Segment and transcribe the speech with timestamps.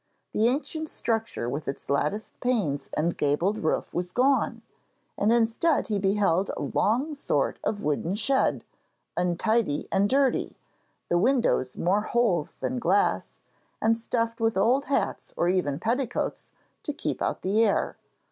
[0.33, 4.63] The ancient structure with its latticed panes and gabled roof was gone,
[5.15, 8.65] and instead he beheld a long sort of wooden shed,
[9.15, 10.57] untidy and dirty,
[11.09, 13.33] the windows more holes than glass,
[13.79, 17.95] and stuffed with old hats or even petticoats to keep out the air.